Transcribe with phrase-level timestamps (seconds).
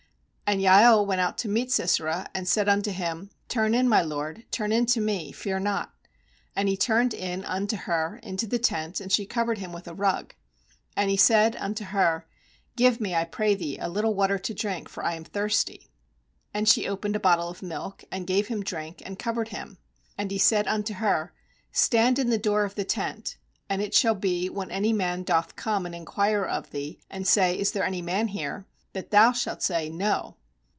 [0.53, 4.43] 18And Jael went out to meet Sisera, and said unto him:' Turn in, my lord,
[4.51, 5.93] turn in to me; fear not/
[6.57, 9.87] And he turned in unto her into the tent, and she cov ered him with
[9.87, 10.33] a rug
[10.97, 12.27] 19And he said unto her:
[12.75, 15.87] fGive me, I pray thee, a little water to drink; for I am thirsty.'
[16.53, 19.77] And she opened a bottle of milk, and gave Mm drink, and covered him.
[20.19, 21.31] 20And he said unto her:
[21.71, 23.37] 'Stand in the door of the tent,
[23.69, 27.57] and it shall be, when any man doth come and inquire of thee, and say:
[27.57, 28.65] Is there any man here?
[28.91, 30.35] that thou shalt say: No.'